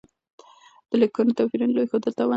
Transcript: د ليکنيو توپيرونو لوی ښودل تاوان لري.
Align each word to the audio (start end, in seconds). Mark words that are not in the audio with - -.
د 0.89 0.91
ليکنيو 1.01 1.37
توپيرونو 1.37 1.75
لوی 1.75 1.87
ښودل 1.91 2.13
تاوان 2.17 2.27
لري. 2.27 2.29